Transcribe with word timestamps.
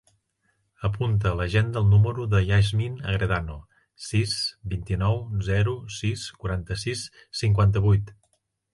Apunta 0.87 1.27
a 1.31 1.35
l'agenda 1.39 1.83
el 1.85 1.91
número 1.91 2.25
de 2.31 2.37
la 2.37 2.41
Yasmin 2.53 2.97
Agredano: 3.13 3.59
sis, 4.07 4.35
vint-i-nou, 4.75 5.23
zero, 5.53 5.79
sis, 6.01 6.29
quaranta-sis, 6.43 7.09
cinquanta-vuit. 7.45 8.17